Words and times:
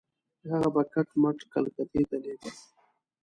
هغه 0.51 0.69
به 0.73 0.81
کټ 0.93 1.07
مټ 1.21 1.37
کلکتې 1.53 2.01
ته 2.09 2.15
لېږل. 2.23 2.55